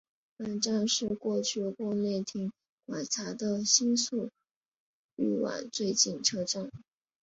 [0.35, 2.51] 本站是过去宫内厅
[2.87, 4.31] 管辖的新宿
[5.15, 6.71] 御苑最近车站。